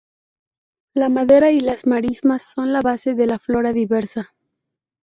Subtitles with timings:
[0.95, 4.33] La madera y las marismas son la base de la flora diversa.